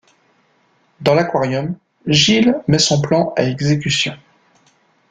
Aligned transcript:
Dans 1.01 1.13
l'aquarium, 1.13 1.77
Gill 2.07 2.59
met 2.67 2.79
son 2.79 3.01
plan 3.01 3.33
à 3.37 3.43
exécution. 3.43 4.17